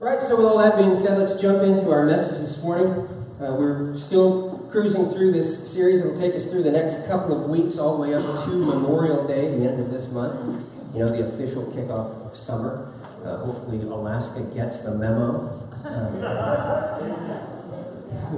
[0.00, 2.90] Right, so with all that being said, let's jump into our message this morning.
[3.42, 5.98] Uh, we're still cruising through this series.
[5.98, 9.26] It'll take us through the next couple of weeks, all the way up to Memorial
[9.26, 10.64] Day, the end of this month.
[10.94, 12.94] You know, the official kickoff of summer.
[13.24, 15.50] Uh, hopefully, Alaska gets the memo.
[15.84, 16.20] Um,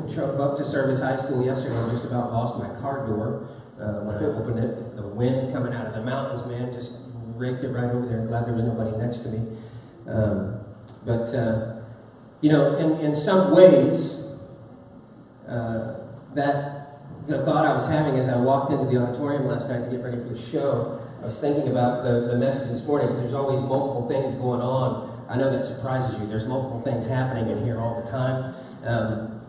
[0.15, 4.01] drove up to Service High School yesterday and just about lost my car door uh,
[4.05, 4.97] when I opened it.
[4.97, 6.93] The wind coming out of the mountains, man, just
[7.37, 8.25] raked it right over there.
[8.25, 9.59] Glad there was nobody next to me.
[10.09, 10.61] Um,
[11.05, 11.83] but, uh,
[12.41, 14.15] you know, in, in some ways,
[15.49, 16.01] uh,
[16.35, 19.91] that the thought I was having as I walked into the auditorium last night to
[19.91, 23.23] get ready for the show, I was thinking about the, the message this morning because
[23.23, 25.09] there's always multiple things going on.
[25.29, 26.27] I know that surprises you.
[26.27, 28.55] There's multiple things happening in here all the time.
[28.85, 29.41] Um,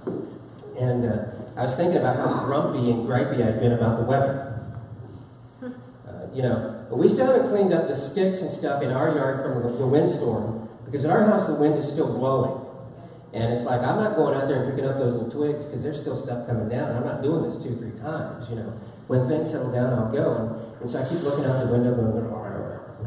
[0.78, 4.60] and uh, I was thinking about how grumpy and gripey I'd been about the weather.
[5.64, 5.70] Uh,
[6.34, 9.42] you know, but we still haven't cleaned up the sticks and stuff in our yard
[9.42, 10.61] from the, the windstorm
[10.92, 12.68] because in our house the wind is still blowing.
[13.34, 15.84] And it's like, I'm not going out there and picking up those little twigs because
[15.84, 16.98] there's still stuff coming down.
[16.98, 18.74] I'm not doing this two, three times, you know.
[19.08, 20.36] When things settle down, I'll go.
[20.36, 22.12] And, and so I keep looking out the window going,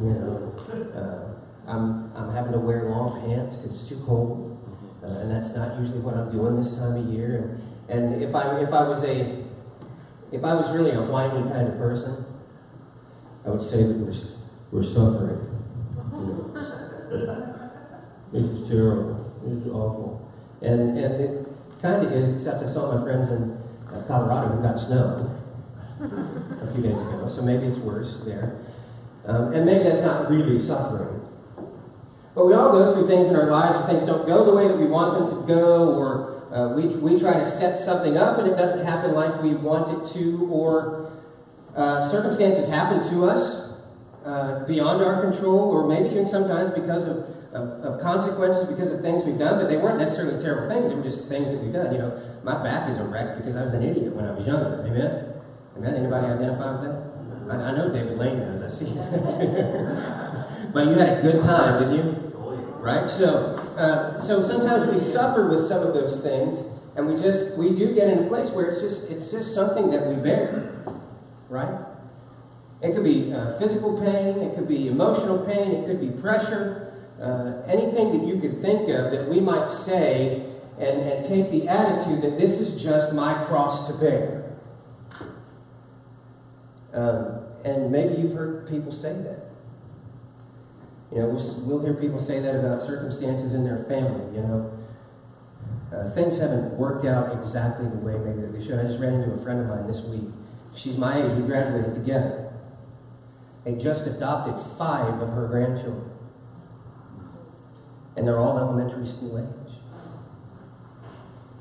[0.00, 0.54] you know.
[0.94, 4.50] Uh, I'm, I'm having to wear long pants because it's too cold.
[5.02, 7.60] Uh, and that's not usually what I'm doing this time of year.
[7.88, 9.44] And, and if I if I was a
[10.32, 12.24] if I was really a whiny kind of person,
[13.46, 14.14] I would say that we're
[14.72, 15.53] we're suffering.
[18.34, 19.32] Is terrible.
[19.46, 20.28] Is awful.
[20.60, 21.46] And and it
[21.80, 23.56] kind of is, except I saw my friends in
[23.92, 25.30] uh, Colorado who got snow
[26.00, 28.58] a few days ago, so maybe it's worse there.
[29.26, 31.20] Um, and maybe that's not really suffering.
[32.34, 34.66] But we all go through things in our lives where things don't go the way
[34.66, 38.38] that we want them to go, or uh, we, we try to set something up
[38.38, 41.12] and it doesn't happen like we want it to, or
[41.76, 43.70] uh, circumstances happen to us
[44.24, 47.24] uh, beyond our control, or maybe even sometimes because of,
[47.54, 50.96] of, of, consequences, because of things we've done, but they weren't necessarily terrible things, they
[50.96, 51.92] were just things that we've done.
[51.92, 54.46] You know, my back is a wreck because I was an idiot when I was
[54.46, 54.84] younger.
[54.86, 55.32] Amen?
[55.76, 55.94] Amen?
[55.94, 57.14] Anybody identify with that?
[57.50, 58.86] I, I know David Lane does, I see
[60.74, 62.24] but you had a good time, didn't you?
[62.84, 63.08] right?
[63.08, 66.58] So, uh, so sometimes we suffer with some of those things,
[66.96, 69.90] and we just we do get in a place where it's just it's just something
[69.90, 70.84] that we bear,
[71.48, 71.86] right?
[72.82, 76.83] It could be uh, physical pain, it could be emotional pain, it could be pressure,
[77.20, 80.44] uh, anything that you could think of that we might say
[80.78, 84.44] and, and take the attitude that this is just my cross to bear.
[86.92, 89.40] Um, and maybe you've heard people say that.
[91.12, 94.70] You know, we'll, we'll hear people say that about circumstances in their family, you know.
[95.92, 98.80] Uh, things haven't worked out exactly the way maybe they should.
[98.80, 100.28] I just ran into a friend of mine this week.
[100.74, 101.32] She's my age.
[101.36, 102.52] We graduated together.
[103.64, 106.10] They just adopted five of her grandchildren.
[108.16, 109.76] And they're all elementary school age.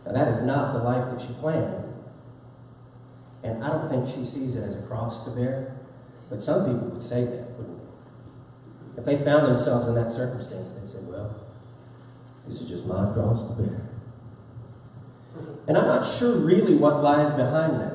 [0.06, 1.84] Now, that is not the life that she planned.
[3.44, 5.76] And I don't think she sees it as a cross to bear.
[6.30, 7.84] But some people would say that, wouldn't they?
[8.98, 11.36] if they found themselves in that circumstance, they'd say, well,
[12.48, 13.82] this is just my cross to bear.
[15.68, 17.94] And I'm not sure really what lies behind that.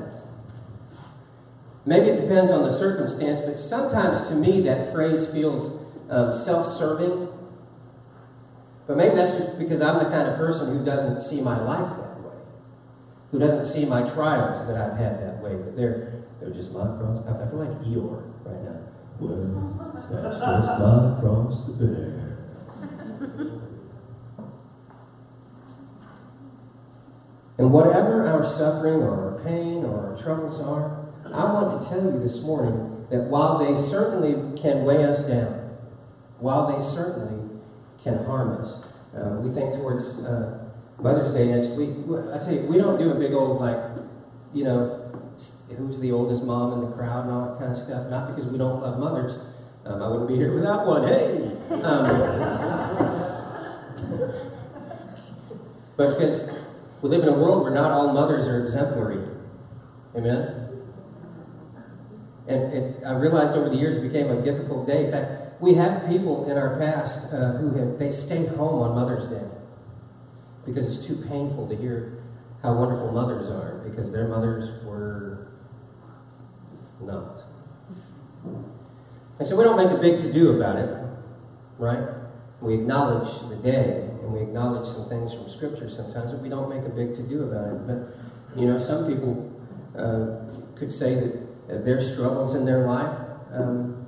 [1.85, 6.67] Maybe it depends on the circumstance, but sometimes to me that phrase feels um, self
[6.67, 7.28] serving.
[8.89, 11.95] But maybe that's just because I'm the kind of person who doesn't see my life
[11.95, 12.33] that way,
[13.31, 15.53] who doesn't see my trials that I've had that way.
[15.53, 17.23] But they're, they're just my cross.
[17.27, 18.79] I feel like Eeyore right now.
[19.19, 22.37] Well, that's just my cross to bear.
[27.59, 32.03] and whatever our suffering or our pain or our troubles are, I want to tell
[32.05, 35.77] you this morning that while they certainly can weigh us down,
[36.39, 37.48] while they certainly
[38.03, 38.83] can harm us,
[39.15, 40.69] uh, we think towards uh,
[41.01, 41.89] Mother's Day next week.
[42.33, 43.77] I tell you, we don't do a big old like,
[44.53, 45.05] you know,
[45.77, 48.09] who's the oldest mom in the crowd and all that kind of stuff.
[48.09, 49.39] Not because we don't love mothers,
[49.85, 51.07] um, I wouldn't be here without one.
[51.07, 51.51] Hey!
[51.69, 52.39] Um,
[55.95, 56.49] but because
[57.01, 59.23] we live in a world where not all mothers are exemplary.
[60.15, 60.55] Amen?
[62.47, 65.05] And it, I realized over the years it became a difficult day.
[65.05, 68.95] In fact, we have people in our past uh, who have, they stayed home on
[68.95, 69.45] Mother's Day
[70.65, 72.17] because it's too painful to hear
[72.61, 75.47] how wonderful mothers are because their mothers were
[77.01, 77.41] not.
[79.39, 80.89] And so we don't make a big to do about it,
[81.77, 82.07] right?
[82.61, 86.69] We acknowledge the day and we acknowledge some things from Scripture sometimes, but we don't
[86.69, 87.87] make a big to do about it.
[87.87, 89.51] But, you know, some people
[89.97, 91.15] uh, could say
[91.67, 93.17] that their struggles in their life,
[93.53, 93.98] um,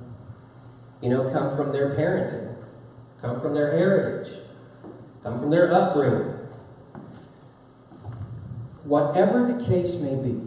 [1.02, 2.54] you know, come from their parenting,
[3.20, 4.38] come from their heritage.
[5.22, 6.38] come from their upbringing.
[8.84, 10.40] Whatever the case may be,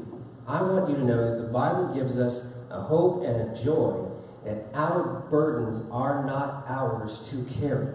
[0.47, 4.07] I want you to know that the Bible gives us a hope and a joy
[4.43, 7.93] that our burdens are not ours to carry.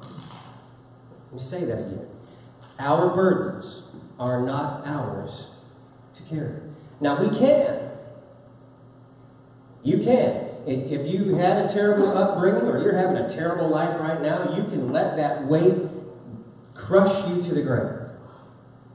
[0.00, 2.06] Let me say that again.
[2.78, 3.82] Our burdens
[4.18, 5.48] are not ours
[6.16, 6.60] to carry.
[7.00, 7.89] Now, we can.
[9.82, 10.46] You can.
[10.66, 14.64] If you had a terrible upbringing or you're having a terrible life right now, you
[14.64, 15.78] can let that weight
[16.74, 18.10] crush you to the ground.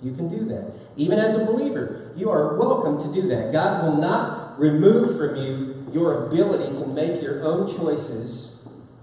[0.02, 0.74] You can do that.
[0.96, 3.52] Even as a believer, you are welcome to do that.
[3.52, 8.52] God will not remove from you your ability to make your own choices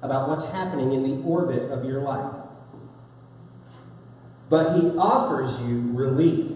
[0.03, 2.35] about what's happening in the orbit of your life.
[4.49, 6.53] But He offers you relief.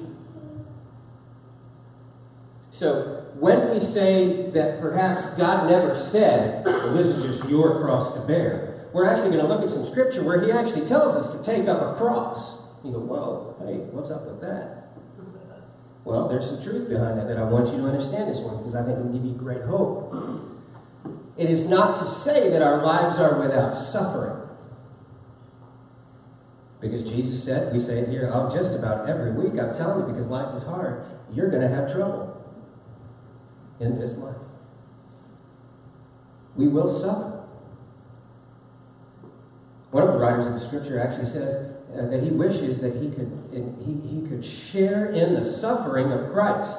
[2.70, 8.14] So, when we say that perhaps God never said, well, this is just your cross
[8.14, 11.36] to bear, we're actually going to look at some scripture where He actually tells us
[11.36, 12.62] to take up a cross.
[12.82, 14.88] You go, whoa, hey, what's up with that?
[16.04, 18.74] Well, there's some truth behind that that I want you to understand this one because
[18.74, 20.14] I think it will give you great hope.
[21.36, 24.48] It is not to say that our lives are without suffering.
[26.80, 30.12] Because Jesus said, we say it here oh, just about every week, I'm telling you,
[30.12, 31.04] because life is hard,
[31.34, 32.35] you're going to have trouble
[33.80, 34.36] in this life.
[36.56, 37.44] We will suffer.
[39.90, 43.10] One of the writers of the scripture actually says uh, that he wishes that he
[43.10, 46.78] could, he, he could share in the suffering of Christ.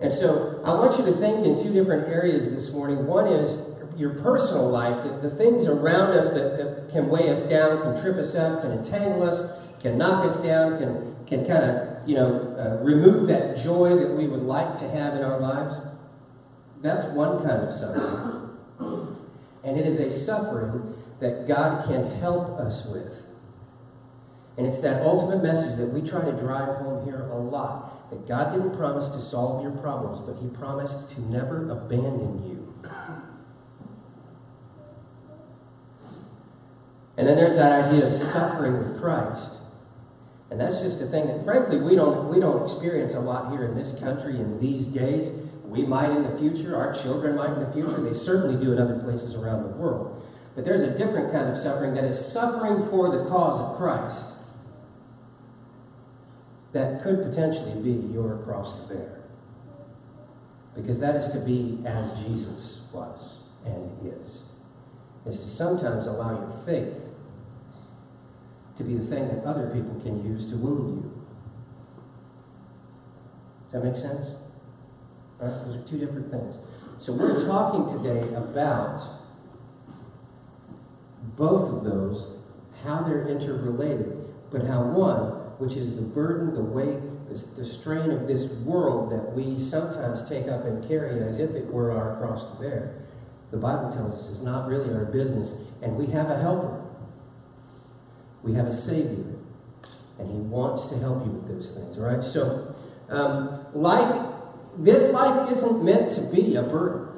[0.00, 3.06] And so I want you to think in two different areas this morning.
[3.06, 3.58] One is
[3.96, 8.00] your personal life, the, the things around us that, that, can weigh us down, can
[8.00, 9.50] trip us up, can entangle us,
[9.80, 14.08] can knock us down, can, can kind of, you know, uh, remove that joy that
[14.12, 15.76] we would like to have in our lives.
[16.80, 18.56] That's one kind of suffering.
[19.62, 23.26] And it is a suffering that God can help us with.
[24.56, 28.26] And it's that ultimate message that we try to drive home here a lot that
[28.26, 32.74] God didn't promise to solve your problems, but He promised to never abandon you.
[37.18, 39.57] And then there's that idea of suffering with Christ.
[40.50, 43.64] And that's just a thing that, frankly, we don't, we don't experience a lot here
[43.64, 45.30] in this country in these days.
[45.64, 48.78] We might in the future, our children might in the future, they certainly do in
[48.78, 50.14] other places around the world.
[50.54, 54.24] But there's a different kind of suffering that is suffering for the cause of Christ
[56.72, 59.20] that could potentially be your cross to bear.
[60.74, 63.34] Because that is to be as Jesus was
[63.64, 64.42] and is.
[65.26, 67.08] Is to sometimes allow your faith
[68.78, 71.24] to be the thing that other people can use to wound you.
[73.70, 74.30] Does that make sense?
[75.38, 75.50] Right?
[75.66, 76.56] Those are two different things.
[77.00, 79.02] So we're talking today about
[81.36, 82.26] both of those,
[82.84, 86.98] how they're interrelated, but how one, which is the burden, the weight,
[87.28, 91.50] the, the strain of this world that we sometimes take up and carry as if
[91.50, 92.94] it were our cross to bear,
[93.50, 95.52] the Bible tells us is not really our business,
[95.82, 96.87] and we have a helper.
[98.48, 99.24] We have a Savior,
[100.18, 101.98] and He wants to help you with those things.
[101.98, 102.24] All right.
[102.24, 102.74] So,
[103.10, 104.26] um, life,
[104.78, 107.08] this life isn't meant to be a burden,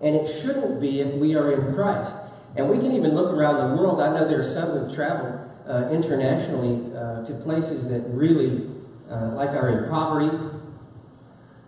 [0.00, 2.14] and it shouldn't be if we are in Christ.
[2.56, 4.00] And we can even look around the world.
[4.00, 5.38] I know there are some who've traveled
[5.68, 8.66] uh, internationally uh, to places that really,
[9.10, 10.36] uh, like, are in poverty,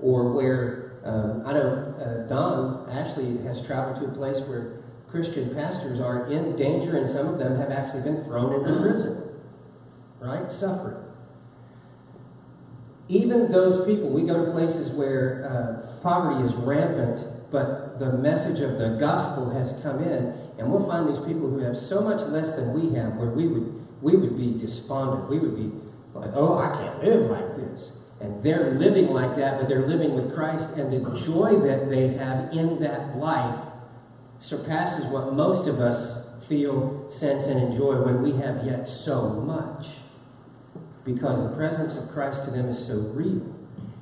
[0.00, 4.81] or where um, I know uh, Don actually has traveled to a place where
[5.12, 9.22] Christian pastors are in danger, and some of them have actually been thrown into prison,
[10.20, 10.50] right?
[10.50, 10.96] Suffering.
[13.10, 18.60] Even those people, we go to places where uh, poverty is rampant, but the message
[18.60, 22.26] of the gospel has come in, and we'll find these people who have so much
[22.30, 25.28] less than we have, where we would we would be despondent.
[25.28, 25.70] We would be
[26.14, 30.14] like, "Oh, I can't live like this." And they're living like that, but they're living
[30.14, 33.71] with Christ, and the joy that they have in that life
[34.42, 39.86] surpasses what most of us feel, sense, and enjoy when we have yet so much.
[41.04, 43.54] Because the presence of Christ to them is so real.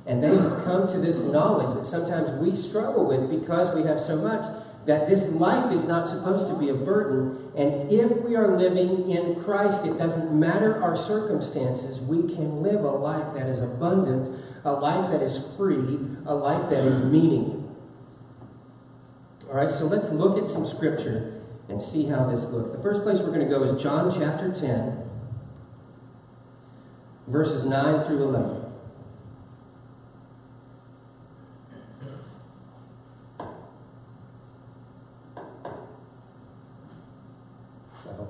[0.05, 4.01] And they have come to this knowledge that sometimes we struggle with because we have
[4.01, 4.45] so much
[4.87, 7.51] that this life is not supposed to be a burden.
[7.55, 12.83] And if we are living in Christ, it doesn't matter our circumstances, we can live
[12.83, 17.70] a life that is abundant, a life that is free, a life that is meaningful.
[19.51, 22.71] All right, so let's look at some scripture and see how this looks.
[22.71, 25.09] The first place we're going to go is John chapter 10,
[27.27, 28.61] verses 9 through 11.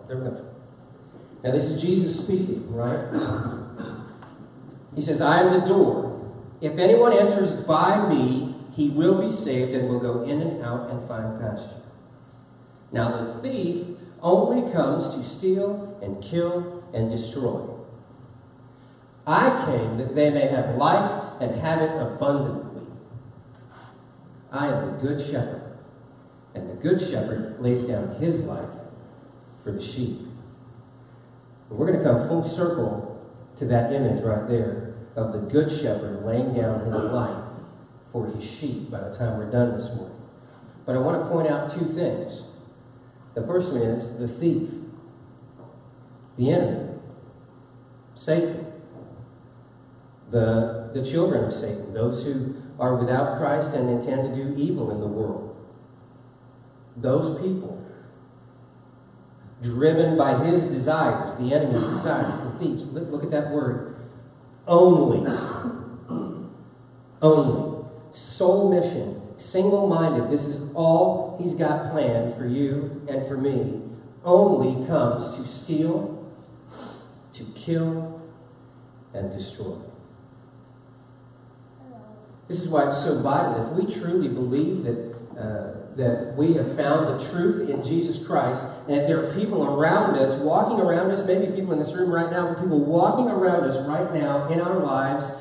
[0.07, 0.45] There we go.
[1.43, 3.07] Now, this is Jesus speaking, right?
[4.93, 6.29] He says, I am the door.
[6.59, 10.89] If anyone enters by me, he will be saved and will go in and out
[10.89, 11.81] and find pasture.
[12.91, 13.85] Now, the thief
[14.21, 17.67] only comes to steal and kill and destroy.
[19.25, 22.81] I came that they may have life and have it abundantly.
[24.51, 25.77] I am the good shepherd,
[26.53, 28.69] and the good shepherd lays down his life
[29.63, 30.19] for the sheep.
[31.69, 33.07] we're going to come full circle
[33.59, 37.40] to that image right there of the good shepherd laying down his life
[38.11, 40.17] for his sheep by the time we're done this morning.
[40.85, 42.43] But I want to point out two things.
[43.33, 44.69] The first one is the thief,
[46.37, 46.95] the enemy,
[48.15, 48.71] Satan,
[50.29, 54.91] the, the children of Satan, those who are without Christ and intend to do evil
[54.91, 55.55] in the world.
[56.97, 57.81] Those people,
[59.61, 62.87] driven by his desires, the enemy's desires, the thieves.
[62.87, 63.95] Look, look at that word.
[64.67, 65.31] Only.
[67.21, 67.70] Only.
[68.13, 73.81] Sole mission single minded, this is all he's got planned for you and for me,
[74.23, 76.31] only comes to steal,
[77.33, 78.21] to kill,
[79.13, 79.75] and destroy.
[82.47, 83.65] This is why it's so vital.
[83.65, 88.63] If we truly believe that, uh, that we have found the truth in Jesus Christ,
[88.87, 92.11] and that there are people around us, walking around us, maybe people in this room
[92.11, 95.31] right now, people walking around us right now in our lives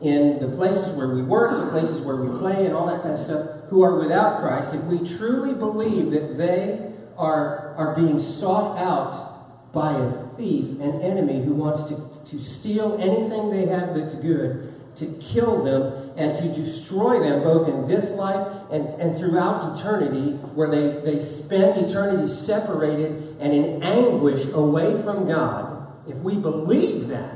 [0.00, 3.14] in the places where we work, the places where we play, and all that kind
[3.14, 8.20] of stuff, who are without Christ, if we truly believe that they are, are being
[8.20, 13.94] sought out by a thief, an enemy who wants to, to steal anything they have
[13.94, 19.16] that's good, to kill them, and to destroy them both in this life and, and
[19.16, 26.16] throughout eternity, where they, they spend eternity separated and in anguish away from God, if
[26.18, 27.35] we believe that,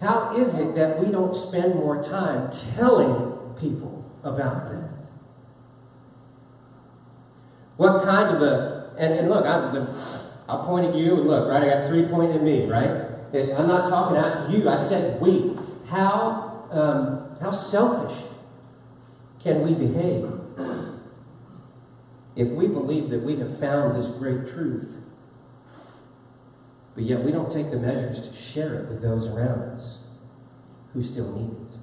[0.00, 4.90] how is it that we don't spend more time telling people about that?
[7.76, 9.86] What kind of a, and, and look, I,
[10.48, 13.06] I'll point at you, and look, right, I got three pointing at me, right?
[13.32, 15.56] I'm not talking at you, I said we.
[15.88, 18.24] How, um, how selfish
[19.42, 20.30] can we behave
[22.36, 24.96] if we believe that we have found this great truth
[26.98, 29.98] but yet we don't take the measures to share it with those around us
[30.92, 31.78] who still need it.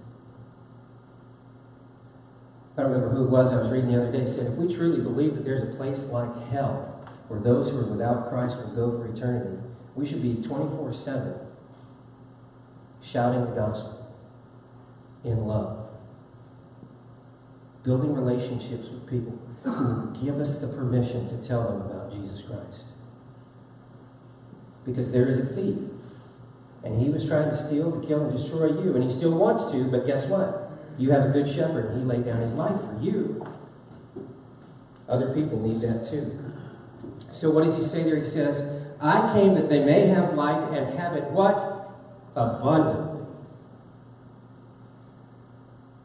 [2.78, 4.76] I don't remember who it was I was reading the other day said, if we
[4.76, 8.76] truly believe that there's a place like hell where those who are without Christ will
[8.76, 9.58] go for eternity,
[9.96, 11.34] we should be 24 7
[13.02, 14.14] shouting the gospel
[15.24, 15.92] in love,
[17.86, 22.84] building relationships with people who give us the permission to tell them about Jesus Christ
[24.86, 25.78] because there is a thief.
[26.84, 28.94] And he was trying to steal, to kill, and destroy you.
[28.96, 30.72] And he still wants to, but guess what?
[30.98, 33.46] You have a good shepherd, and he laid down his life for you.
[35.10, 36.40] Other people need that too.
[37.34, 38.16] So what does he say there?
[38.16, 41.92] He says, I came that they may have life and have it what?
[42.36, 43.26] Abundantly.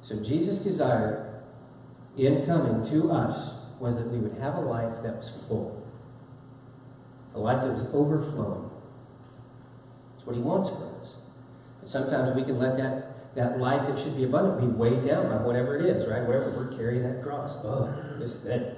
[0.02, 1.40] So Jesus' desire
[2.16, 5.86] in coming to us was that we would have a life that was full.
[7.34, 8.69] A life that was overflowing.
[10.20, 11.14] It's what he wants for us.
[11.80, 15.30] But sometimes we can let that, that life that should be abundant be weighed down
[15.30, 16.22] by whatever it is, right?
[16.22, 17.56] Whatever we're carrying that cross.
[17.64, 18.76] Oh, this, that.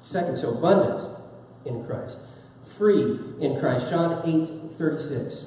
[0.00, 1.18] Second, so abundant
[1.64, 2.20] in Christ.
[2.78, 3.90] Free in Christ.
[3.90, 5.46] John 8, 36.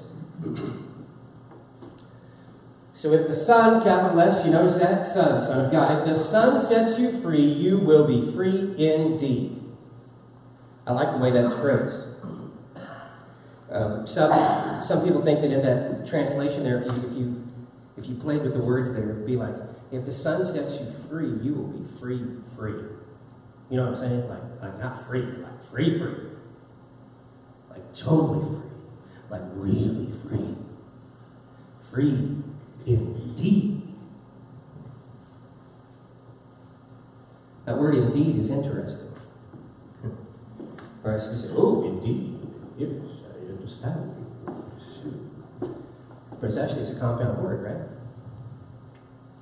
[2.93, 5.07] So if the Son, capital S, you notice that?
[5.07, 5.99] Son, Son of God.
[5.99, 9.61] If the Son sets you free, you will be free indeed.
[10.85, 12.01] I like the way that's phrased.
[13.75, 17.47] Um, some, some people think that in that translation there, if you, if you,
[17.97, 19.53] if you played with the words there, it would be like,
[19.91, 22.81] if the sun sets you free, you will be free, free.
[23.69, 24.29] You know what I'm saying?
[24.29, 26.15] Like, like not free, like free, free.
[27.69, 28.69] Like totally free.
[29.29, 30.55] Like really free.
[31.91, 32.37] Free
[32.85, 33.81] indeed.
[37.65, 39.11] That word indeed is interesting.
[41.03, 41.19] Right?
[41.19, 42.39] So we say, oh, indeed.
[42.77, 43.15] Yes
[43.65, 44.15] understand.
[46.39, 47.89] But it's actually it's a compound word, right?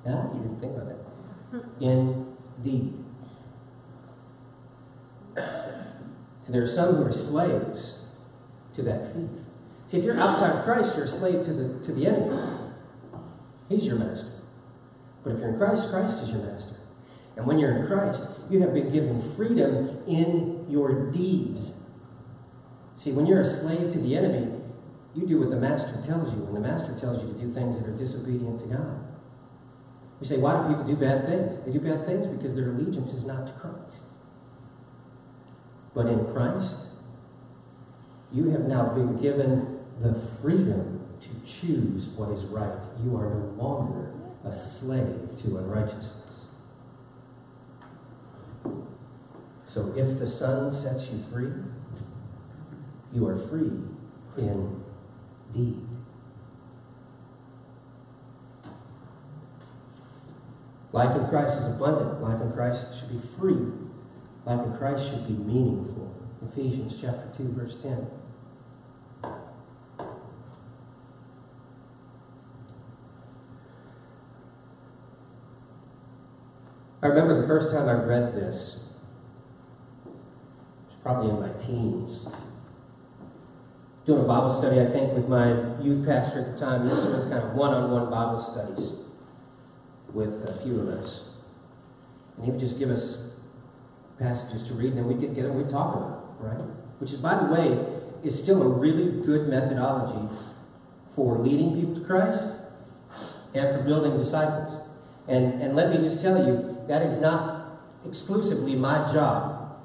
[0.06, 0.96] Yeah, you didn't think about that.
[1.50, 1.84] Hmm.
[1.84, 3.04] Indeed.
[5.36, 7.94] So there are some who are slaves
[8.76, 9.30] to that thief.
[9.86, 12.38] See, if you're outside of Christ, you're a slave to the to the enemy.
[13.68, 14.30] He's your master.
[15.22, 16.74] But if you're in Christ, Christ is your master.
[17.36, 21.72] And when you're in Christ, you have been given freedom in your deeds.
[22.96, 24.50] See, when you're a slave to the enemy,
[25.14, 27.78] you do what the master tells you, and the master tells you to do things
[27.78, 29.00] that are disobedient to God.
[30.20, 31.58] We say, why do people do bad things?
[31.64, 34.04] They do bad things because their allegiance is not to Christ.
[35.94, 36.78] But in Christ,
[38.32, 42.78] you have now been given the freedom to choose what is right.
[43.04, 44.10] You are no longer
[44.44, 46.14] a slave to unrighteousness.
[49.66, 51.52] So if the Son sets you free,
[53.14, 53.70] you are free
[54.36, 55.80] indeed.
[60.92, 62.20] Life in Christ is abundant.
[62.22, 63.72] Life in Christ should be free.
[64.44, 66.14] Life in Christ should be meaningful.
[66.44, 68.06] Ephesians chapter 2, verse 10.
[77.02, 78.78] I remember the first time I read this.
[80.06, 80.12] It
[80.86, 82.26] was probably in my teens.
[84.06, 86.86] Doing a Bible study, I think, with my youth pastor at the time.
[86.86, 88.90] To do kind of one-on-one Bible studies
[90.12, 91.22] with a few of us.
[92.36, 93.30] And he would just give us
[94.18, 96.68] passages to read, and then we'd get together and we'd talk about it, right?
[96.98, 97.82] Which is, by the way,
[98.22, 100.28] is still a really good methodology
[101.14, 102.42] for leading people to Christ
[103.54, 104.82] and for building disciples.
[105.28, 109.78] And, and let me just tell you, that is not exclusively my job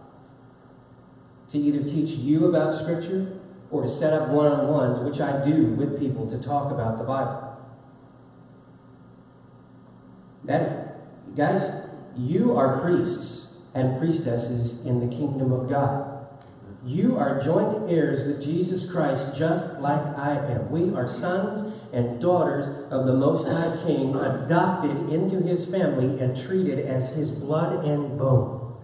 [1.52, 3.38] to either teach you about Scripture
[3.72, 6.98] or to set up one on ones, which I do with people to talk about
[6.98, 7.58] the Bible.
[10.46, 11.70] That, guys,
[12.18, 16.28] you are priests and priestesses in the kingdom of God.
[16.84, 20.72] You are joint heirs with Jesus Christ, just like I am.
[20.72, 26.38] We are sons and daughters of the Most High King, adopted into his family and
[26.38, 28.76] treated as his blood and bone.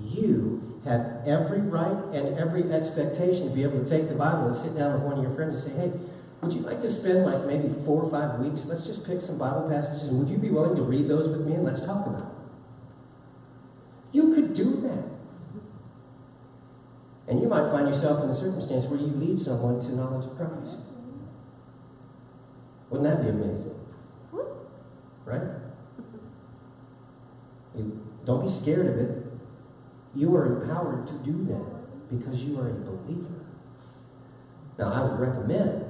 [0.00, 4.56] You have every right and every expectation to be able to take the Bible and
[4.56, 5.92] sit down with one of your friends and say, hey,
[6.40, 8.64] would you like to spend like maybe four or five weeks?
[8.66, 11.46] Let's just pick some Bible passages and would you be willing to read those with
[11.46, 12.38] me and let's talk about it?
[14.12, 15.04] You could do that.
[17.28, 20.36] And you might find yourself in a circumstance where you lead someone to knowledge of
[20.36, 20.78] Christ.
[22.88, 23.74] Wouldn't that be amazing?
[25.26, 25.42] Right?
[27.76, 29.27] You, don't be scared of it.
[30.18, 33.34] You are empowered to do that because you are a believer.
[34.76, 35.84] Now, I would recommend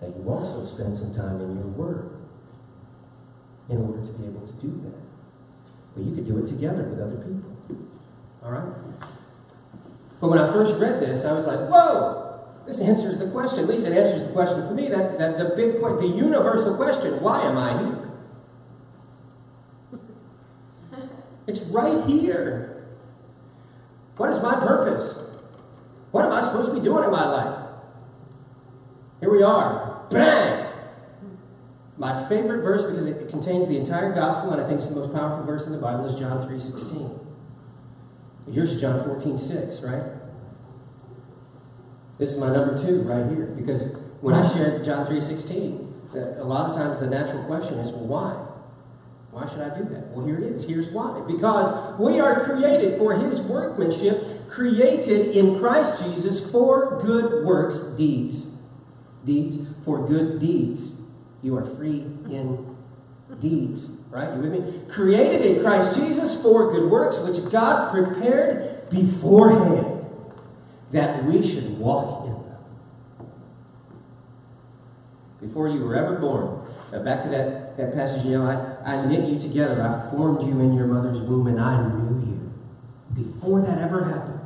[0.00, 2.10] that you also spend some time in your Word
[3.68, 4.98] in order to be able to do that.
[5.94, 7.54] But you could do it together with other people.
[8.42, 8.72] All right?
[10.18, 12.40] But when I first read this, I was like, whoa!
[12.64, 13.60] This answers the question.
[13.60, 14.88] At least it answers the question for me.
[14.88, 18.00] That, that the big point, the universal question, why am I here?
[21.46, 22.73] It's right here.
[24.16, 25.18] What is my purpose?
[26.10, 27.58] What am I supposed to be doing in my life?
[29.20, 30.06] Here we are.
[30.10, 30.66] Bang!
[31.96, 35.12] My favorite verse, because it contains the entire gospel, and I think it's the most
[35.12, 37.20] powerful verse in the Bible, is John 3.16.
[38.48, 40.12] Yours is John 14.6, right?
[42.18, 46.70] This is my number two right here, because when I shared John 3.16, a lot
[46.70, 48.53] of times the natural question is, well, why?
[49.34, 50.06] Why should I do that?
[50.10, 50.68] Well, here it is.
[50.68, 51.20] Here's why.
[51.26, 58.46] Because we are created for his workmanship, created in Christ Jesus for good works, deeds.
[59.26, 60.92] Deeds, for good deeds.
[61.42, 62.76] You are free in
[63.40, 63.88] deeds.
[64.10, 64.32] Right?
[64.36, 64.80] You with me?
[64.88, 70.04] Created in Christ Jesus for good works, which God prepared beforehand
[70.92, 72.56] that we should walk in them.
[75.40, 76.60] Before you were ever born.
[76.92, 79.82] Now back to that, that passage, you know, I, I knit you together.
[79.82, 82.52] I formed you in your mother's womb and I knew you.
[83.14, 84.40] Before that ever happened,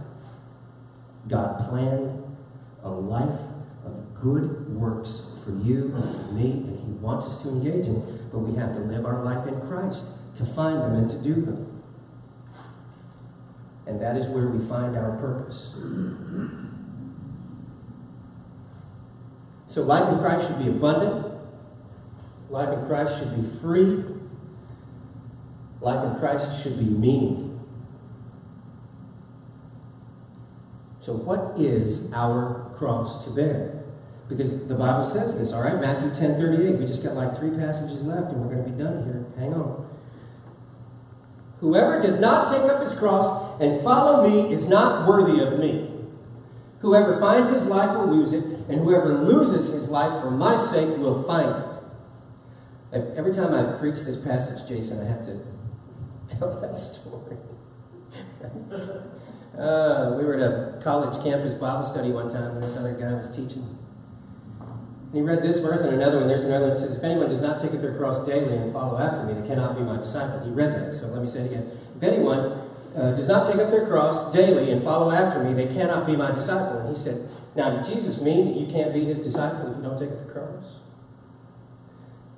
[1.29, 2.22] God planned
[2.83, 3.40] a life
[3.85, 7.96] of good works for you and for me, and He wants us to engage in
[7.96, 10.05] it, but we have to live our life in Christ
[10.37, 11.83] to find them and to do them.
[13.87, 15.74] And that is where we find our purpose.
[19.68, 21.38] So life in Christ should be abundant.
[22.50, 24.04] Life in Christ should be free.
[25.80, 27.58] Life in Christ should be meaningful.
[31.00, 33.82] So, what is our cross to bear?
[34.28, 35.80] Because the Bible says this, all right?
[35.80, 36.78] Matthew 10 38.
[36.78, 39.24] We just got like three passages left and we're going to be done here.
[39.38, 39.88] Hang on.
[41.61, 45.90] Whoever does not take up his cross and follow me is not worthy of me.
[46.80, 50.96] Whoever finds his life will lose it, and whoever loses his life for my sake
[50.98, 51.78] will find it.
[52.92, 55.40] Every time I preach this passage, Jason, I have to
[56.37, 57.37] tell that story.
[59.59, 63.12] Uh, we were at a college campus Bible study one time, and this other guy
[63.12, 63.77] was teaching.
[64.61, 66.29] And he read this verse and another one.
[66.29, 68.72] There's another one that says, If anyone does not take up their cross daily and
[68.72, 70.44] follow after me, they cannot be my disciple.
[70.44, 71.72] He read that, so let me say it again.
[71.96, 75.66] If anyone uh, does not take up their cross daily and follow after me, they
[75.74, 76.79] cannot be my disciple.
[76.79, 79.83] And he said, Now, did Jesus mean that you can't be his disciple if you
[79.83, 80.78] don't take up the cross?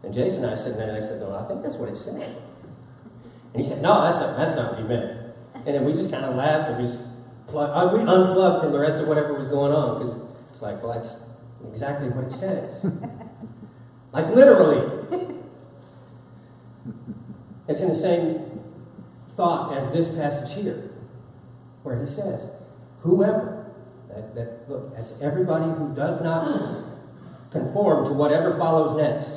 [0.02, 1.96] And Jason and I said, there, and I said, No, I think that's what it
[1.96, 2.14] said.
[2.14, 5.18] And he said, No, that's not, that's not what he meant.
[5.54, 7.04] And then we just kind of laughed and we just
[7.46, 10.16] plug, uh, we unplugged from the rest of whatever was going on because
[10.52, 11.22] it's like, well, that's
[11.70, 12.84] exactly what it says.
[14.12, 15.00] like literally.
[17.70, 18.60] It's in the same
[19.36, 20.90] thought as this passage here,
[21.84, 22.50] where he says,
[23.02, 23.72] Whoever,
[24.08, 26.84] that, that, look, that's everybody who does not
[27.52, 29.34] conform to whatever follows next.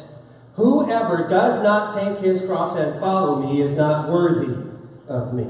[0.56, 4.56] Whoever does not take his cross and follow me is not worthy
[5.08, 5.48] of me.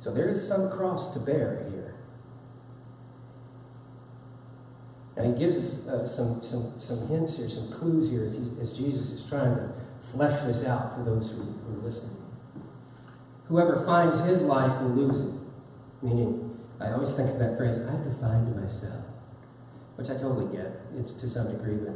[0.00, 1.94] So there is some cross to bear here.
[5.16, 8.50] Now he gives us uh, some, some, some hints here, some clues here as, he,
[8.60, 9.72] as Jesus is trying to
[10.12, 12.16] flesh this out for those who, who are listening.
[13.48, 15.34] Whoever finds his life will lose it.
[16.02, 19.04] Meaning, I always think of that phrase, I've defined myself.
[19.96, 20.80] Which I totally get.
[20.98, 21.94] It's to some degree, but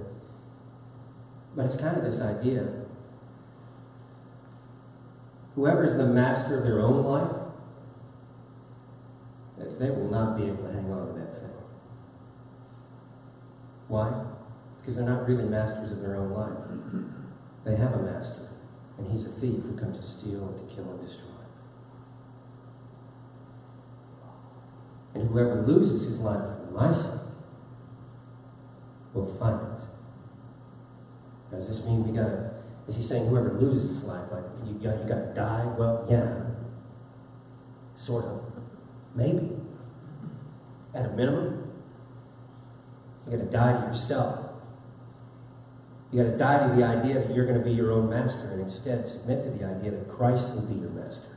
[1.54, 2.66] but it's kind of this idea.
[5.54, 7.36] Whoever is the master of their own life,
[9.78, 11.50] they will not be able to hang on to that thing.
[13.88, 14.12] Why?
[14.80, 16.56] Because they're not really masters of their own life.
[17.64, 18.48] They have a master,
[18.96, 21.26] and he's a thief who comes to steal and to kill and destroy.
[25.14, 27.19] And whoever loses his life for my sake
[29.20, 29.80] will find it.
[31.50, 32.54] Does this mean we gotta?
[32.88, 35.64] Is he saying whoever loses his life, like you got you gotta die?
[35.78, 36.44] Well, yeah,
[37.96, 38.42] sort of,
[39.14, 39.56] maybe.
[40.94, 41.70] At a minimum,
[43.26, 44.46] you gotta die to yourself.
[46.12, 48.62] You gotta die to the idea that you're going to be your own master, and
[48.62, 51.28] instead submit to the idea that Christ will be your master.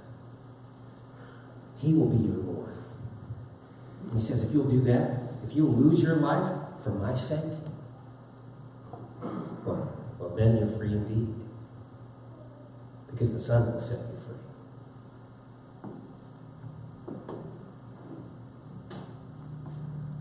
[1.79, 2.73] He will be your Lord.
[4.03, 6.49] And he says, if you'll do that, if you'll lose your life
[6.83, 7.39] for my sake,
[9.65, 11.33] well, then you're free indeed.
[13.11, 14.35] Because the Son will set you free.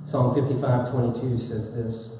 [0.06, 2.10] Psalm 55 22 says this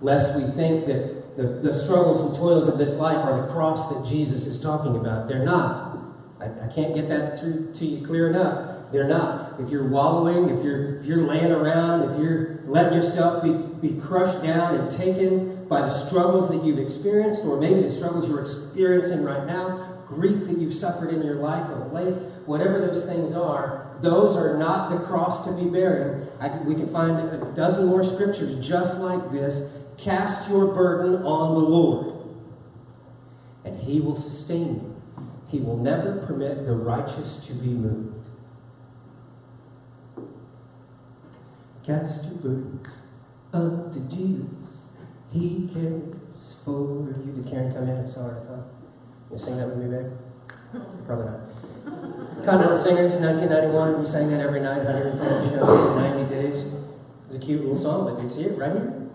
[0.00, 3.88] Lest we think that the, the struggles and toils of this life are the cross
[3.92, 5.28] that Jesus is talking about.
[5.28, 5.98] They're not.
[6.40, 8.83] I, I can't get that through to you clear enough.
[8.92, 9.60] They're not.
[9.60, 13.52] If you're wallowing, if you're if you're laying around, if you're letting yourself be,
[13.88, 18.28] be crushed down and taken by the struggles that you've experienced, or maybe the struggles
[18.28, 22.14] you're experiencing right now, grief that you've suffered in your life of late,
[22.46, 26.28] whatever those things are, those are not the cross to be bearing.
[26.64, 29.70] We can find a dozen more scriptures just like this.
[29.96, 32.14] Cast your burden on the Lord,
[33.64, 35.02] and He will sustain you.
[35.48, 38.23] He will never permit the righteous to be moved.
[41.86, 42.80] Cast your burden
[43.52, 44.88] unto Jesus.
[45.30, 46.14] He cares
[46.64, 47.42] for you.
[47.42, 48.08] Did Karen come in?
[48.08, 48.66] Sorry, I thought.
[49.30, 50.12] You sing that with me, babe?
[51.06, 52.44] Probably not.
[52.44, 54.00] Continental Singers, 1991.
[54.00, 56.72] We sang that every night, 110 shows, 90 days.
[57.26, 59.10] It's a cute little song, but it's it right here.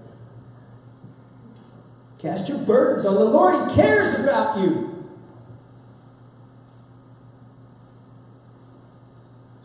[2.19, 3.69] Cast your burdens on the Lord.
[3.69, 4.98] He cares about you.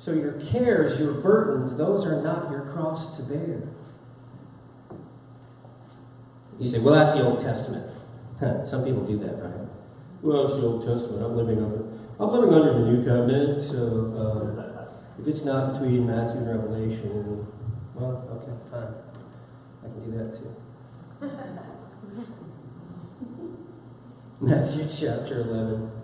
[0.05, 3.63] So your cares, your burdens, those are not your cross to bear.
[6.61, 7.91] You say, well, that's the Old Testament.
[8.69, 9.67] Some people do that, right?
[10.21, 11.25] Well, it's the Old Testament.
[11.25, 11.87] I'm living under,
[12.21, 13.63] I'm living under the New Covenant.
[13.63, 17.47] So uh, if it's not between Matthew and Revelation,
[17.95, 18.93] well, okay, fine.
[19.83, 20.53] I can do that too.
[24.45, 26.04] Matthew chapter 11.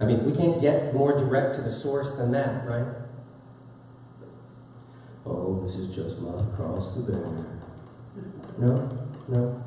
[0.00, 2.86] I mean, we can't get more direct to the source than that, right?
[5.24, 7.26] Oh, this is just my cross to bear.
[8.58, 8.88] No,
[9.28, 9.62] no.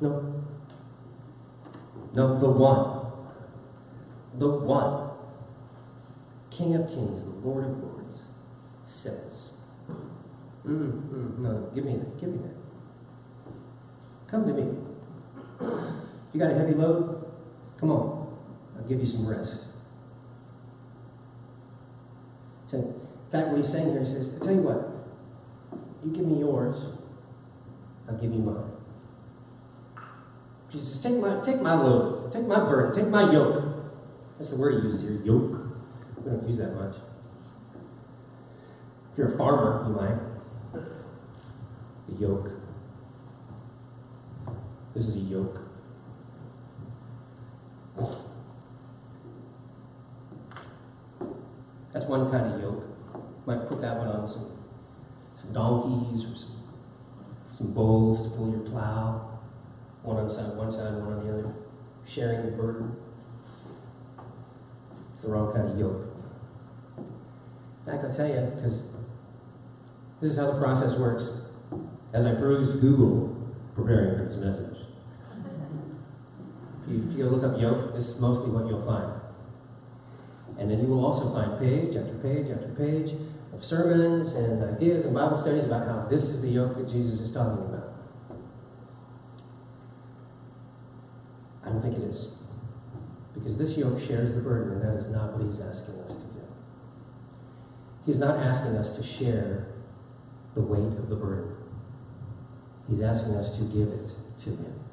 [0.00, 0.42] No.
[2.14, 3.12] No, the one.
[4.38, 5.10] The one.
[6.50, 8.22] King of kings, the Lord of lords,
[8.86, 9.50] says,
[10.66, 12.18] mm, mm, No, give me that.
[12.18, 12.54] Give me that.
[14.30, 14.76] Come to me.
[16.32, 17.30] You got a heavy load?
[17.78, 18.25] Come on.
[18.88, 19.64] Give you some rest.
[22.70, 26.26] So, in fact, what he's saying here, he says, I tell you what, you give
[26.26, 26.76] me yours,
[28.08, 28.70] I'll give you mine.
[30.70, 33.64] Jesus, take my take my load, take my burden, take my yoke.
[34.38, 35.58] That's the word he uses here, yoke.
[36.24, 36.96] We don't use that much.
[39.12, 40.18] If you're a farmer, you might.
[42.08, 42.50] The yoke.
[44.94, 45.60] This is a yoke.
[51.96, 52.84] That's one kind of yoke.
[53.46, 54.52] Might put that one on some
[55.34, 56.62] some donkeys or some
[57.50, 59.40] some bulls to pull your plow.
[60.02, 61.54] One on side, one side, one on the other.
[62.06, 62.94] Sharing the burden.
[65.14, 66.02] It's the wrong kind of yoke.
[66.98, 68.82] In fact, I'll tell you, because
[70.20, 71.30] this is how the process works.
[72.12, 74.84] As I perused Google preparing for this message,
[76.84, 79.15] if you, if you look up yoke, this is mostly what you'll find.
[80.58, 83.14] And then you will also find page after page after page
[83.52, 87.20] of sermons and ideas and Bible studies about how this is the yoke that Jesus
[87.20, 87.92] is talking about.
[91.64, 92.28] I don't think it is.
[93.34, 96.22] Because this yoke shares the burden, and that is not what he's asking us to
[96.22, 96.46] do.
[98.06, 99.66] He's not asking us to share
[100.54, 101.54] the weight of the burden.
[102.88, 104.10] He's asking us to give it
[104.44, 104.85] to him.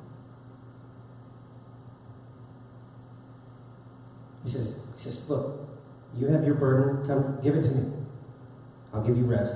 [4.43, 5.69] He says, he says, look,
[6.17, 7.91] you have your burden, come give it to me.
[8.93, 9.56] I'll give you rest.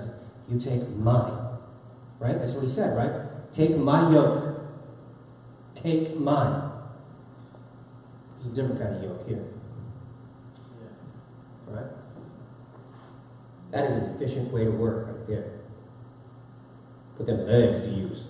[0.50, 1.34] You take mine.
[2.19, 2.39] Right?
[2.39, 3.54] That's what he said, right?
[3.54, 4.60] Take my yoke.
[5.76, 6.71] Take mine.
[8.36, 9.43] This is a different kind of yoke here.
[10.82, 11.76] Yeah.
[11.76, 11.91] Right?
[13.71, 15.52] That is an efficient way to work right there.
[17.17, 18.23] Put them legs to use.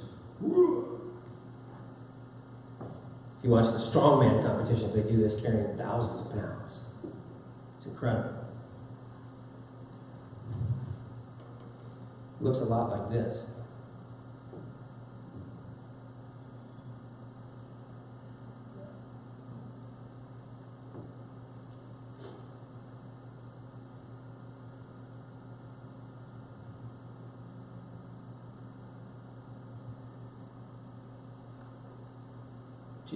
[3.38, 6.80] If you watch the strongman competitions, they do this carrying thousands of pounds.
[7.78, 8.34] It's incredible.
[12.39, 13.45] It looks a lot like this.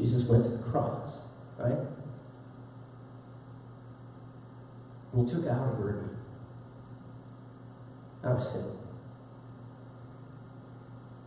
[0.02, 1.14] Jesus went to the cross,
[1.60, 1.78] right?
[5.14, 6.18] And he took our burden,
[8.24, 8.66] our sin.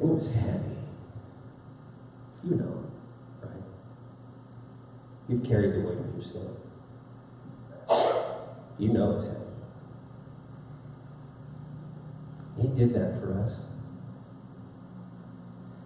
[0.01, 0.77] And it was heavy.
[2.43, 2.85] You know,
[3.43, 3.63] right?
[5.29, 6.49] You've carried the weight of your sin.
[8.81, 9.41] You know it's heavy.
[12.61, 13.53] He did that for us.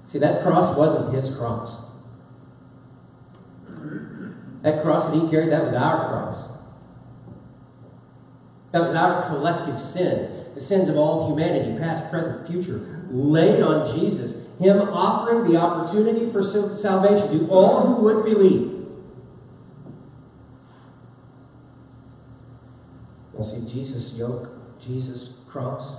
[0.06, 1.87] See, that cross wasn't his cross.
[4.62, 6.48] That cross that he carried, that was our cross.
[8.72, 10.46] That was our collective sin.
[10.54, 14.46] The sins of all humanity, past, present, future, laid on Jesus.
[14.58, 18.86] Him offering the opportunity for salvation to all who would believe.
[23.32, 24.50] You'll see Jesus' yoke,
[24.84, 25.98] Jesus' cross.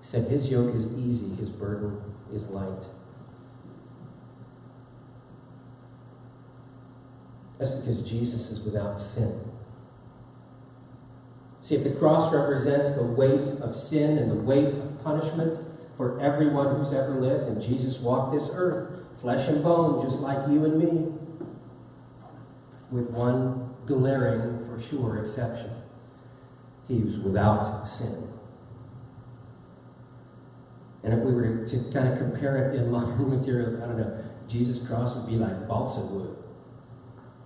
[0.00, 2.02] He said, His yoke is easy, His burden
[2.34, 2.82] is light.
[7.60, 9.38] That's because Jesus is without sin.
[11.60, 15.60] See, if the cross represents the weight of sin and the weight of punishment
[15.94, 20.48] for everyone who's ever lived, and Jesus walked this earth, flesh and bone, just like
[20.48, 21.12] you and me,
[22.90, 25.70] with one glaring, for sure, exception.
[26.88, 28.26] He was without sin.
[31.02, 34.24] And if we were to kind of compare it in modern materials, I don't know,
[34.48, 36.36] Jesus' cross would be like balsa wood.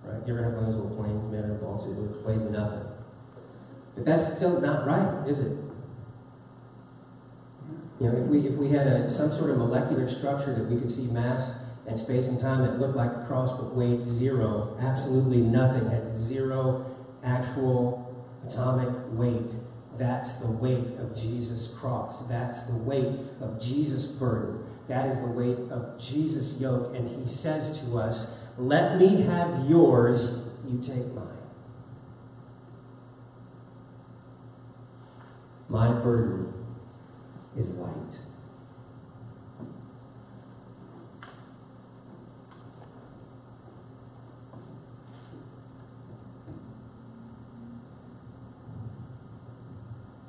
[0.05, 0.27] Right?
[0.27, 2.25] You ever have one of those little planes out of balsa wood?
[2.25, 2.85] Weighs nothing.
[3.95, 5.57] But that's still not right, is it?
[7.99, 10.79] You know, if we if we had a, some sort of molecular structure that we
[10.79, 11.51] could see mass
[11.87, 16.15] and space and time that looked like a cross but weighed zero, absolutely nothing, had
[16.15, 16.85] zero
[17.23, 19.53] actual atomic weight.
[19.97, 22.27] That's the weight of Jesus' cross.
[22.27, 24.65] That's the weight of Jesus' burden.
[24.87, 26.93] That is the weight of Jesus' yoke.
[26.95, 31.25] And he says to us, let me have yours, you take mine.
[35.67, 36.53] My burden
[37.57, 37.91] is light.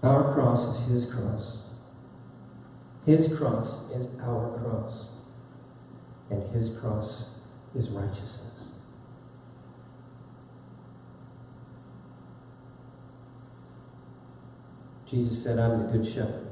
[0.02, 1.58] Our cross is His cross.
[3.04, 5.06] His cross is our cross.
[6.28, 7.35] And His cross
[7.76, 8.42] is righteousness.
[15.06, 16.46] Jesus said, I'm the good shepherd.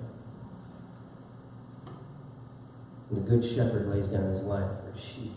[3.11, 5.33] And the good shepherd lays down his life for his sheep.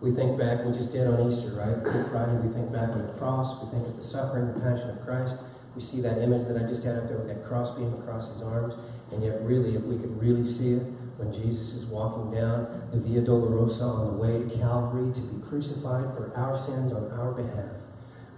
[0.00, 1.82] We think back, we just did on Easter, right?
[1.82, 4.90] Good Friday, we think back on the cross, we think of the suffering, the passion
[4.90, 5.36] of Christ.
[5.74, 8.42] We see that image that I just had up there with that crossbeam across his
[8.42, 8.74] arms.
[9.12, 10.82] And yet, really, if we could really see it,
[11.16, 15.42] when Jesus is walking down the Via Dolorosa on the way to Calvary to be
[15.46, 17.76] crucified for our sins on our behalf,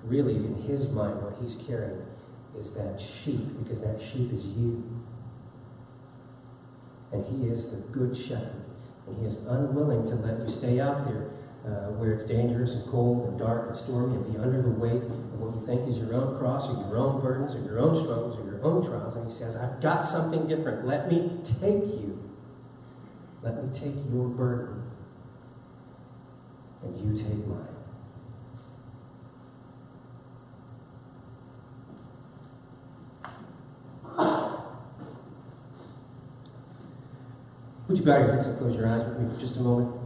[0.05, 2.03] really, in his mind, what he's carrying
[2.59, 4.83] is that sheep, because that sheep is you.
[7.13, 8.65] And he is the good shepherd.
[9.07, 11.31] And he is unwilling to let you stay out there
[11.67, 15.03] uh, where it's dangerous and cold and dark and stormy and be under the weight
[15.03, 17.97] of what you think is your own cross or your own burdens or your own
[17.97, 19.17] struggles or your own trials.
[19.17, 20.87] And he says, I've got something different.
[20.87, 22.23] Let me take you.
[23.43, 24.85] Let me take your burden.
[26.85, 27.77] And you take mine.
[37.89, 40.06] Would you bow your heads and close your eyes with me for just a moment?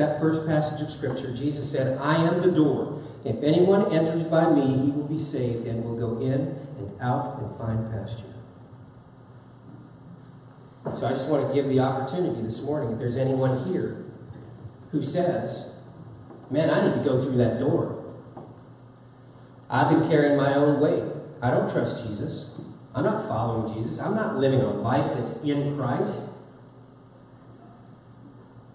[0.00, 3.02] That first passage of Scripture, Jesus said, I am the door.
[3.22, 7.38] If anyone enters by me, he will be saved and will go in and out
[7.38, 8.32] and find pasture.
[10.98, 14.06] So I just want to give the opportunity this morning, if there's anyone here
[14.90, 15.68] who says,
[16.48, 18.02] Man, I need to go through that door.
[19.68, 21.04] I've been carrying my own weight.
[21.42, 22.48] I don't trust Jesus.
[22.94, 24.00] I'm not following Jesus.
[24.00, 26.20] I'm not living a life that's in Christ.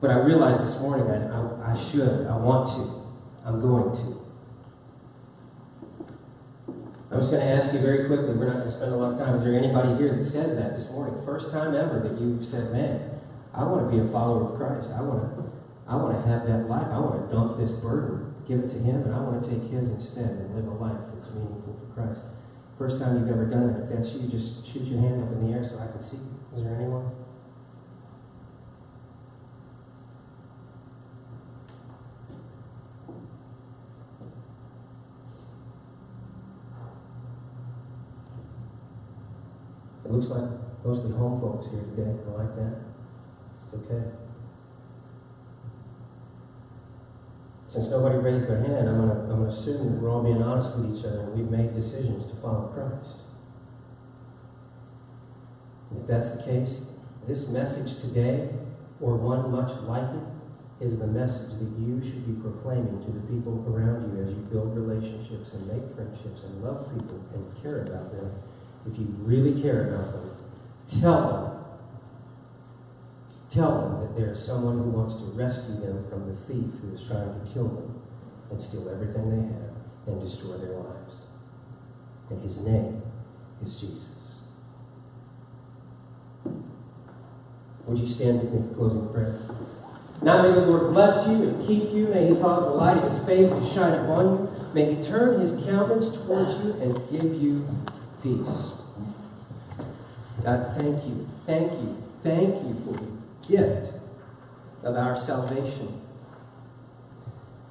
[0.05, 3.09] But I realized this morning I, I, I should, I want to,
[3.43, 4.21] I'm going to.
[7.09, 9.13] I'm just going to ask you very quickly, we're not going to spend a lot
[9.13, 9.33] of time.
[9.33, 11.25] Is there anybody here that says that this morning?
[11.25, 13.17] First time ever that you've said, man,
[13.51, 14.93] I want to be a follower of Christ.
[14.93, 15.51] I want to,
[15.89, 16.85] I want to have that life.
[16.85, 19.71] I want to dump this burden, give it to Him, and I want to take
[19.71, 22.21] His instead and live a life that's meaningful for Christ.
[22.77, 25.49] First time you've ever done that, if that's you, just shoot your hand up in
[25.49, 26.21] the air so I can see.
[26.53, 27.24] Is there anyone?
[40.15, 40.49] Looks like
[40.86, 42.15] mostly home folks here today.
[42.28, 42.75] I like that.
[43.73, 44.04] It's okay.
[47.71, 50.41] Since nobody raised their hand, I'm going to I'm gonna assume that we're all being
[50.41, 53.19] honest with each other and we've made decisions to follow Christ.
[55.99, 56.86] If that's the case,
[57.28, 58.49] this message today,
[59.01, 63.23] or one much like it, is the message that you should be proclaiming to the
[63.28, 67.82] people around you as you build relationships and make friendships and love people and care
[67.84, 68.32] about them
[68.87, 70.29] if you really care about them,
[71.01, 71.51] tell them.
[73.49, 76.93] Tell them that there is someone who wants to rescue them from the thief who
[76.93, 78.01] is trying to kill them
[78.51, 79.75] and steal everything they have
[80.07, 81.13] and destroy their lives.
[82.29, 83.01] And his name
[83.65, 84.09] is Jesus.
[87.85, 89.39] Would you stand with me for closing prayer?
[90.21, 92.07] Now may the Lord bless you and keep you.
[92.07, 94.71] May he cause the light of his face to shine upon you.
[94.73, 97.67] May he turn his countenance towards you and give you
[98.25, 98.71] peace.
[100.43, 103.11] God, thank you, thank you, thank you for the
[103.47, 103.93] gift
[104.84, 106.01] of our salvation.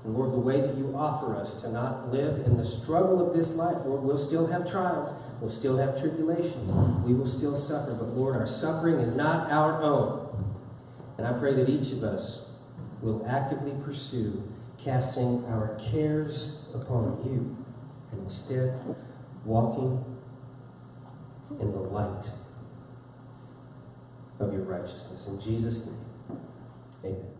[0.05, 3.36] And Lord, the way that you offer us to not live in the struggle of
[3.36, 6.70] this life, Lord, we'll still have trials, we'll still have tribulations,
[7.05, 7.92] we will still suffer.
[7.92, 10.20] But Lord, our suffering is not our own.
[11.18, 12.44] And I pray that each of us
[13.02, 14.40] will actively pursue
[14.82, 17.57] casting our cares upon you
[18.12, 18.78] and instead
[19.44, 20.13] walking
[21.61, 22.24] in the light
[24.40, 25.26] of your righteousness.
[25.28, 26.40] In Jesus' name,
[27.05, 27.34] amen.